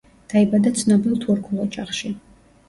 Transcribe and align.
დაიბადა 0.31 0.71
ცნობილ 0.79 1.19
თურქულ 1.27 1.61
ოჯახში. 1.67 2.11